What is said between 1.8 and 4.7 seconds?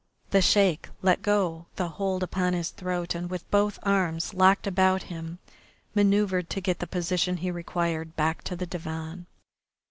hold upon his throat and with both arms locked